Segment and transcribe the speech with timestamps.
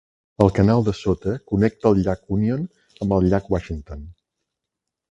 [0.45, 2.65] El canal de sota connecta el llac Union
[3.07, 4.07] amb el llac Washington.